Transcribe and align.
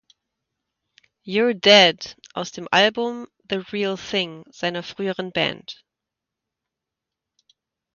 You’re 1.23 1.53
Dead" 1.53 2.15
aus 2.33 2.49
dem 2.53 2.67
Album 2.71 3.27
"The 3.47 3.57
Real 3.71 3.97
Thing" 3.99 4.45
seiner 4.49 4.81
früheren 4.81 5.31
Band. 5.31 5.83